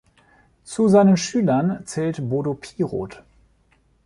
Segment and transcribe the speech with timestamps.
[0.63, 3.21] Zu seinen Schülern zählt Bodo Pieroth.